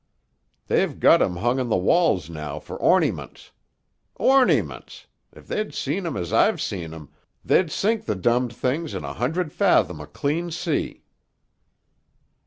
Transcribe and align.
They've 0.65 0.99
got 0.99 1.21
'em 1.21 1.35
hung 1.35 1.59
on 1.59 1.69
the 1.69 1.77
walls 1.77 2.27
now 2.27 2.57
for 2.57 2.75
ornyments. 2.75 3.51
Ornyments! 4.15 5.05
If 5.31 5.47
they'd 5.47 5.75
seen 5.75 6.07
'em 6.07 6.17
as 6.17 6.33
I've 6.33 6.59
seen 6.59 6.91
'em, 6.91 7.09
they'd 7.45 7.71
sink 7.71 8.05
the 8.05 8.15
dummed 8.15 8.51
things 8.51 8.95
in 8.95 9.03
a 9.03 9.13
hundred 9.13 9.53
fathom 9.53 10.01
o' 10.01 10.07
clean 10.07 10.49
sea." 10.49 11.03